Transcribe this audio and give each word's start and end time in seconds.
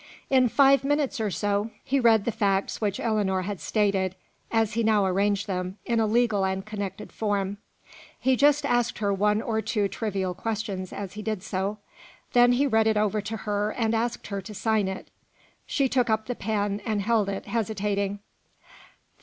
In 0.31 0.49
five 0.49 0.83
minutes 0.83 1.19
or 1.21 1.29
so 1.29 1.69
he 1.83 1.99
read 1.99 2.25
the 2.25 2.31
facts 2.31 2.81
which 2.81 2.99
Ellinor 2.99 3.43
had 3.43 3.61
stated, 3.61 4.15
as 4.51 4.73
he 4.73 4.81
now 4.81 5.05
arranged 5.05 5.45
them, 5.45 5.77
in 5.85 5.99
a 5.99 6.07
legal 6.07 6.43
and 6.43 6.65
connected 6.65 7.11
form. 7.11 7.59
He 8.19 8.35
just 8.35 8.65
asked 8.65 8.97
her 8.97 9.13
one 9.13 9.43
or 9.43 9.61
two 9.61 9.87
trivial 9.87 10.33
questions 10.33 10.91
as 10.91 11.13
he 11.13 11.21
did 11.21 11.43
so. 11.43 11.77
Then 12.33 12.53
he 12.53 12.65
read 12.65 12.87
it 12.87 12.97
over 12.97 13.21
to 13.21 13.37
her, 13.45 13.73
and 13.77 13.93
asked 13.93 14.25
her 14.29 14.41
to 14.41 14.55
sign 14.55 14.87
it. 14.87 15.11
She 15.67 15.87
took 15.87 16.09
up 16.09 16.25
the 16.25 16.33
pen, 16.33 16.81
and 16.83 17.03
held 17.03 17.29
it, 17.29 17.45
hesitating. 17.45 18.21